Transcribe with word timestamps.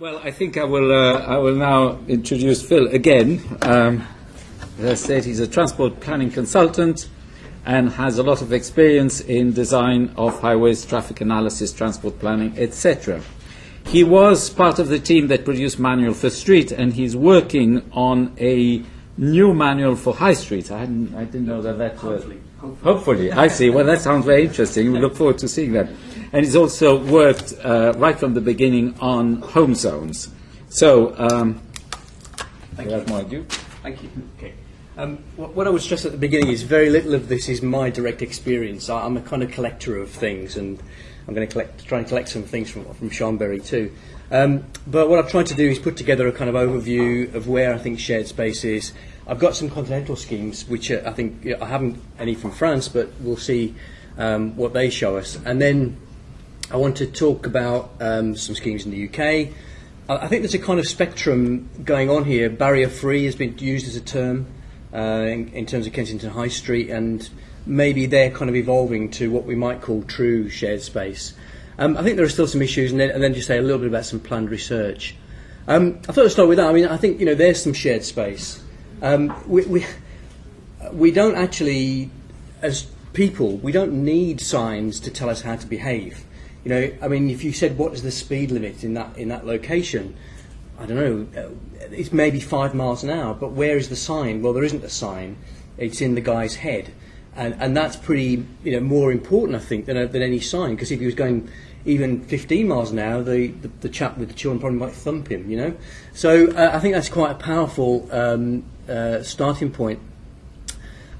Well, 0.00 0.18
I 0.22 0.30
think 0.30 0.56
I 0.56 0.62
will, 0.62 0.92
uh, 0.92 1.18
I 1.22 1.38
will 1.38 1.56
now 1.56 1.98
introduce 2.06 2.62
Phil 2.62 2.86
again. 2.86 3.42
Um, 3.62 4.06
as 4.78 4.84
I 4.84 4.94
said, 4.94 5.24
he's 5.24 5.40
a 5.40 5.48
transport 5.48 5.98
planning 5.98 6.30
consultant 6.30 7.08
and 7.66 7.90
has 7.90 8.16
a 8.16 8.22
lot 8.22 8.40
of 8.40 8.52
experience 8.52 9.20
in 9.20 9.52
design 9.52 10.12
of 10.16 10.40
highways, 10.40 10.86
traffic 10.86 11.20
analysis, 11.20 11.72
transport 11.72 12.20
planning, 12.20 12.56
etc. 12.56 13.20
He 13.86 14.04
was 14.04 14.50
part 14.50 14.78
of 14.78 14.86
the 14.86 15.00
team 15.00 15.26
that 15.28 15.44
produced 15.44 15.80
Manual 15.80 16.14
for 16.14 16.30
Street, 16.30 16.70
and 16.70 16.92
he's 16.92 17.16
working 17.16 17.82
on 17.90 18.36
a 18.38 18.84
new 19.16 19.52
manual 19.52 19.96
for 19.96 20.14
High 20.14 20.34
Street. 20.34 20.70
I, 20.70 20.78
hadn't, 20.78 21.12
I 21.16 21.24
didn't 21.24 21.46
know 21.46 21.60
that 21.60 21.76
that 21.78 21.94
was. 21.94 22.22
Hopefully. 22.22 22.40
Hopefully, 22.84 23.32
I 23.32 23.48
see. 23.48 23.68
Well, 23.68 23.86
that 23.86 24.00
sounds 24.00 24.26
very 24.26 24.44
interesting. 24.44 24.92
We 24.92 25.00
look 25.00 25.16
forward 25.16 25.38
to 25.38 25.48
seeing 25.48 25.72
that. 25.72 25.88
And 26.32 26.44
he's 26.44 26.56
also 26.56 27.02
worked 27.02 27.54
uh, 27.64 27.94
right 27.96 28.18
from 28.18 28.34
the 28.34 28.40
beginning 28.40 28.94
on 29.00 29.42
home 29.42 29.74
zones. 29.74 30.28
So, 30.68 31.14
um, 31.18 31.60
Thank 32.76 32.90
you. 33.32 33.44
Thank 33.82 34.02
you. 34.02 34.10
Okay. 34.36 34.54
Um, 34.96 35.18
what, 35.36 35.54
what 35.54 35.66
I 35.66 35.70
would 35.70 35.82
stress 35.82 36.04
at 36.04 36.12
the 36.12 36.18
beginning 36.18 36.48
is 36.50 36.62
very 36.62 36.90
little 36.90 37.14
of 37.14 37.28
this 37.28 37.48
is 37.48 37.62
my 37.62 37.90
direct 37.90 38.20
experience. 38.20 38.88
I, 38.88 39.04
I'm 39.04 39.16
a 39.16 39.20
kind 39.20 39.42
of 39.42 39.50
collector 39.50 39.96
of 39.96 40.10
things, 40.10 40.56
and 40.56 40.80
I'm 41.26 41.34
going 41.34 41.46
to 41.46 41.52
collect, 41.52 41.86
try 41.86 41.98
and 41.98 42.06
collect 42.06 42.28
some 42.28 42.42
things 42.42 42.70
from, 42.70 42.84
from 42.94 43.10
Seanberry 43.10 43.64
too. 43.64 43.92
Um, 44.30 44.64
but 44.86 45.08
what 45.08 45.18
I've 45.18 45.30
tried 45.30 45.46
to 45.46 45.54
do 45.54 45.68
is 45.68 45.78
put 45.78 45.96
together 45.96 46.26
a 46.26 46.32
kind 46.32 46.50
of 46.50 46.56
overview 46.56 47.32
of 47.34 47.48
where 47.48 47.74
I 47.74 47.78
think 47.78 47.98
shared 47.98 48.26
space 48.26 48.64
is. 48.64 48.92
I've 49.26 49.38
got 49.38 49.54
some 49.56 49.70
continental 49.70 50.16
schemes, 50.16 50.68
which 50.68 50.90
uh, 50.90 51.02
I 51.04 51.12
think 51.12 51.44
yeah, 51.44 51.56
I 51.60 51.66
haven't 51.66 52.02
any 52.18 52.34
from 52.34 52.50
France, 52.50 52.88
but 52.88 53.10
we'll 53.20 53.36
see 53.36 53.74
um, 54.18 54.56
what 54.56 54.72
they 54.72 54.90
show 54.90 55.16
us. 55.16 55.38
And 55.44 55.60
then 55.60 55.96
I 56.70 56.76
want 56.76 56.98
to 56.98 57.06
talk 57.06 57.46
about 57.46 57.90
um, 57.98 58.36
some 58.36 58.54
schemes 58.54 58.84
in 58.84 58.90
the 58.90 59.08
UK. 59.08 59.54
I 60.08 60.24
I 60.24 60.28
think 60.28 60.42
there's 60.42 60.54
a 60.54 60.58
kind 60.58 60.78
of 60.78 60.86
spectrum 60.86 61.70
going 61.82 62.10
on 62.10 62.24
here. 62.24 62.50
Barrier 62.50 62.88
free 62.88 63.24
has 63.24 63.36
been 63.36 63.56
used 63.58 63.86
as 63.88 63.96
a 63.96 64.02
term 64.02 64.46
uh, 64.92 65.24
in, 65.26 65.48
in 65.48 65.64
terms 65.64 65.86
of 65.86 65.94
Kensington 65.94 66.30
High 66.30 66.48
Street, 66.48 66.90
and 66.90 67.28
maybe 67.64 68.04
they're 68.04 68.30
kind 68.30 68.50
of 68.50 68.56
evolving 68.56 69.10
to 69.12 69.30
what 69.30 69.44
we 69.44 69.54
might 69.54 69.80
call 69.80 70.02
true 70.02 70.50
shared 70.50 70.82
space. 70.82 71.32
Um, 71.78 71.96
I 71.96 72.02
think 72.02 72.16
there 72.16 72.26
are 72.26 72.30
still 72.30 72.46
some 72.46 72.60
issues, 72.60 72.90
and 72.90 73.00
then, 73.00 73.10
and 73.10 73.22
then 73.22 73.32
just 73.32 73.46
say 73.46 73.56
a 73.56 73.62
little 73.62 73.78
bit 73.78 73.88
about 73.88 74.04
some 74.04 74.20
planned 74.20 74.50
research. 74.50 75.16
Um, 75.68 76.00
I 76.06 76.12
thought 76.12 76.26
I'd 76.26 76.32
start 76.32 76.48
with 76.48 76.58
that. 76.58 76.68
I 76.68 76.72
mean, 76.72 76.86
I 76.86 76.98
think 76.98 77.18
you 77.18 77.24
know 77.24 77.34
there's 77.34 77.62
some 77.62 77.72
shared 77.72 78.04
space. 78.04 78.62
Um, 79.00 79.34
we, 79.46 79.64
we 79.64 79.86
we 80.92 81.12
don't 81.12 81.36
actually, 81.36 82.10
as 82.60 82.86
people, 83.14 83.56
we 83.56 83.72
don't 83.72 84.04
need 84.04 84.40
signs 84.40 85.00
to 85.00 85.10
tell 85.10 85.30
us 85.30 85.40
how 85.42 85.56
to 85.56 85.66
behave. 85.66 86.24
You 86.64 86.70
know, 86.70 86.92
I 87.00 87.08
mean, 87.08 87.30
if 87.30 87.44
you 87.44 87.52
said 87.52 87.78
what 87.78 87.92
is 87.92 88.02
the 88.02 88.10
speed 88.10 88.50
limit 88.50 88.84
in 88.84 88.94
that 88.94 89.16
in 89.16 89.28
that 89.28 89.46
location, 89.46 90.16
I 90.78 90.86
don't 90.86 90.96
know, 90.96 91.40
uh, 91.40 91.48
it's 91.90 92.12
maybe 92.12 92.40
five 92.40 92.74
miles 92.74 93.02
an 93.02 93.10
hour, 93.10 93.34
but 93.34 93.52
where 93.52 93.76
is 93.76 93.88
the 93.88 93.96
sign? 93.96 94.42
Well, 94.42 94.52
there 94.52 94.64
isn't 94.64 94.84
a 94.84 94.90
sign. 94.90 95.36
It's 95.76 96.00
in 96.00 96.14
the 96.14 96.20
guy's 96.20 96.56
head. 96.56 96.92
And, 97.34 97.54
and 97.60 97.76
that's 97.76 97.96
pretty, 97.96 98.44
you 98.64 98.72
know, 98.72 98.80
more 98.80 99.12
important, 99.12 99.56
I 99.56 99.60
think, 99.60 99.86
than, 99.86 100.10
than 100.10 100.22
any 100.22 100.40
sign. 100.40 100.74
Because 100.74 100.90
if 100.90 101.00
he 101.00 101.06
was 101.06 101.14
going 101.14 101.48
even 101.84 102.22
15 102.22 102.66
miles 102.66 102.90
an 102.90 102.98
hour, 102.98 103.22
the, 103.22 103.48
the, 103.48 103.68
the 103.80 103.88
chap 103.88 104.18
with 104.18 104.28
the 104.28 104.34
children 104.34 104.60
probably 104.60 104.78
might 104.78 104.92
thump 104.92 105.30
him, 105.30 105.48
you 105.50 105.56
know? 105.56 105.76
So 106.12 106.50
uh, 106.50 106.70
I 106.72 106.80
think 106.80 106.94
that's 106.94 107.08
quite 107.08 107.30
a 107.30 107.36
powerful 107.36 108.08
um, 108.12 108.64
uh, 108.88 109.22
starting 109.22 109.70
point 109.70 110.00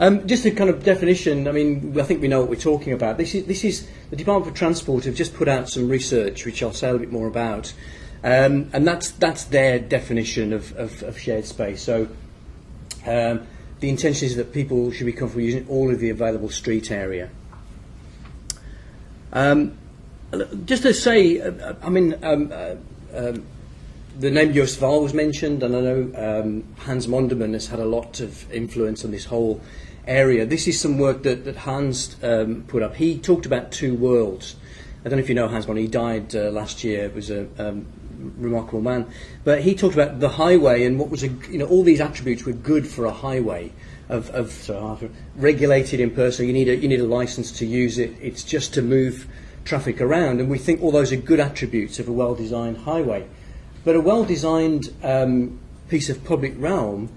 Um, 0.01 0.29
just 0.29 0.45
a 0.45 0.53
kind 0.53 0.71
of 0.71 0.85
definition, 0.85 1.49
I 1.49 1.53
mean, 1.53 1.99
I 1.99 2.05
think 2.05 2.23
we 2.23 2.29
know 2.29 2.41
what 2.41 2.49
we're 2.49 2.57
talking 2.57 2.93
about. 2.93 3.19
This 3.19 3.35
is, 3.35 3.47
this 3.47 3.65
is 3.65 3.89
the 4.11 4.17
Department 4.17 4.53
for 4.53 4.57
Transport 4.57 5.05
have 5.05 5.17
just 5.17 5.35
put 5.35 5.49
out 5.49 5.69
some 5.69 5.89
research, 5.89 6.45
which 6.45 6.63
I'll 6.63 6.73
say 6.73 6.91
a 6.91 6.99
bit 6.99 7.11
more 7.11 7.27
about, 7.27 7.73
um, 8.23 8.71
and 8.73 8.87
that's, 8.87 9.11
that's 9.11 9.45
their 9.45 9.81
definition 9.81 10.53
of, 10.53 10.77
of, 10.77 11.03
of 11.03 11.19
shared 11.19 11.47
space. 11.47 11.83
So 11.83 12.09
um, 13.07 13.47
the 13.81 13.89
intention 13.89 14.27
is 14.27 14.37
that 14.37 14.53
people 14.53 14.93
should 14.93 15.07
be 15.07 15.13
comfortable 15.13 15.43
using 15.43 15.67
all 15.69 15.91
of 15.91 15.99
the 15.99 16.11
available 16.11 16.51
street 16.51 16.93
area. 16.93 17.31
Um, 19.33 19.77
just 20.65 20.83
to 20.83 20.95
say, 20.95 21.41
uh, 21.41 21.53
uh, 21.53 21.75
I 21.83 21.91
mean, 21.91 22.15
um, 22.23 22.53
uh, 22.53 22.75
um, 23.15 23.47
the 24.19 24.31
name 24.31 24.53
Joost 24.53 24.81
Váhl 24.81 25.03
was 25.03 25.15
mentioned, 25.15 25.63
and 25.63 25.77
I 25.77 25.81
know 25.81 26.13
um, 26.17 26.65
Hans 26.79 27.07
Monderman 27.07 27.53
has 27.53 27.69
had 27.69 27.79
a 27.79 27.85
lot 27.85 28.19
of 28.19 28.51
influence 28.53 29.05
on 29.05 29.13
this 29.13 29.25
whole 29.25 29.61
area. 30.07 30.45
This 30.45 30.67
is 30.67 30.81
some 30.81 30.99
work 30.99 31.23
that, 31.23 31.45
that 31.45 31.55
Hans 31.57 32.17
um, 32.25 32.65
put 32.67 32.83
up. 32.83 32.97
He 32.97 33.17
talked 33.19 33.47
about 33.47 33.71
two 33.71 33.95
worlds. 33.95 34.57
I 35.05 35.09
don't 35.09 35.19
know 35.19 35.23
if 35.23 35.29
you 35.29 35.37
know 35.37 35.47
Hans 35.47 35.67
Monderman. 35.67 35.81
He 35.83 35.87
died 35.87 36.35
uh, 36.35 36.51
last 36.51 36.83
year. 36.83 37.05
It 37.05 37.15
was 37.15 37.31
a 37.31 37.47
um, 37.59 37.87
remarkable 38.37 38.81
man. 38.81 39.07
But 39.45 39.63
he 39.63 39.77
talked 39.77 39.95
about 39.95 40.19
the 40.19 40.31
highway 40.31 40.85
and 40.85 40.99
what 40.99 41.11
was 41.11 41.23
a, 41.23 41.29
you 41.29 41.59
know 41.59 41.67
all 41.67 41.85
these 41.85 42.01
attributes 42.01 42.45
were 42.45 42.53
good 42.53 42.89
for 42.89 43.05
a 43.05 43.13
highway 43.13 43.73
of, 44.09 44.31
of 44.31 44.51
sorry, 44.51 45.11
regulated 45.37 46.01
in 46.01 46.11
person. 46.11 46.47
You 46.47 46.53
need 46.53 46.69
a 46.69 46.75
you 46.75 46.89
need 46.89 47.01
a 47.01 47.07
license 47.07 47.53
to 47.59 47.67
use 47.67 47.99
it. 47.99 48.17
It's 48.21 48.43
just 48.43 48.75
to 48.75 48.83
move 48.83 49.29
traffic 49.65 50.01
around, 50.01 50.41
and 50.41 50.51
we 50.51 50.59
think 50.59 50.83
all 50.83 50.91
those 50.91 51.13
are 51.13 51.17
good 51.17 51.39
attributes 51.39 52.01
of 52.01 52.09
a 52.09 52.13
well-designed 52.13 52.79
highway. 52.79 53.29
But 53.85 53.97
a 53.97 54.01
well-designed 54.01 54.93
um, 55.03 55.59
piece 55.89 56.11
of 56.11 56.25
public 56.25 56.55
realm 56.57 57.09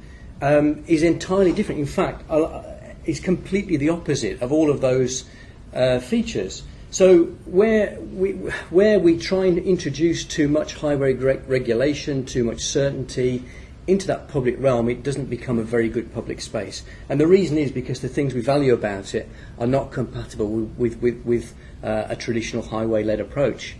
um, 0.42 0.84
is 0.88 1.04
entirely 1.04 1.52
different. 1.52 1.80
In 1.82 1.88
fact, 1.88 2.24
uh, 2.30 2.64
is 3.06 3.20
completely 3.20 3.78
the 3.78 3.90
opposite 3.90 4.42
of 4.42 4.52
all 4.52 4.70
of 4.70 4.82
those 4.82 5.26
uh, 5.74 6.00
features. 6.00 6.64
So 6.92 7.26
where 7.46 8.00
we 8.00 8.32
where 8.70 9.00
we 9.00 9.18
try 9.18 9.46
and 9.46 9.58
introduce 9.58 10.26
too 10.26 10.48
much 10.48 10.76
highway 10.76 11.14
reg- 11.14 11.48
regulation, 11.48 12.26
too 12.26 12.44
much 12.44 12.60
certainty 12.60 13.44
into 13.88 14.08
that 14.08 14.28
public 14.28 14.56
realm, 14.60 14.90
it 14.90 15.02
doesn't 15.04 15.30
become 15.30 15.58
a 15.58 15.64
very 15.64 15.90
good 15.90 16.14
public 16.14 16.42
space. 16.42 16.84
And 17.10 17.20
the 17.20 17.28
reason 17.28 17.58
is 17.58 17.72
because 17.72 18.02
the 18.02 18.10
things 18.10 18.34
we 18.34 18.42
value 18.42 18.74
about 18.74 19.16
it 19.16 19.28
are 19.58 19.68
not 19.68 19.92
compatible 19.92 20.48
with 20.50 20.78
with, 20.78 21.02
with, 21.02 21.26
with 21.26 21.54
uh, 21.84 22.06
a 22.10 22.16
traditional 22.16 22.64
highway-led 22.64 23.20
approach, 23.20 23.76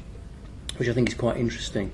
which 0.78 0.90
I 0.90 0.94
think 0.94 1.10
is 1.10 1.16
quite 1.16 1.38
interesting. 1.38 1.90